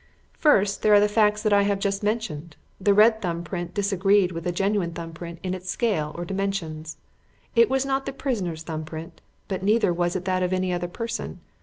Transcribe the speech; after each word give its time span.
"First, 0.33 0.81
there 0.81 0.95
are 0.95 0.99
the 0.99 1.07
facts 1.07 1.43
that 1.43 1.53
I 1.53 1.61
have 1.61 1.77
just 1.77 2.01
mentioned. 2.01 2.55
The 2.79 2.95
red 2.95 3.21
thumb 3.21 3.43
print 3.43 3.75
disagreed 3.75 4.31
with 4.31 4.45
the 4.45 4.51
genuine 4.51 4.93
print 4.95 5.37
in 5.43 5.53
its 5.53 5.69
scale 5.69 6.11
or 6.17 6.25
dimensions. 6.25 6.97
It 7.55 7.69
was 7.69 7.85
not 7.85 8.07
the 8.07 8.11
prisoner's 8.11 8.63
thumb 8.63 8.83
print; 8.83 9.21
but 9.47 9.61
neither 9.61 9.93
was 9.93 10.15
it 10.15 10.25
that 10.25 10.41
of 10.41 10.53
any 10.53 10.73
other 10.73 10.87
person. 10.87 11.39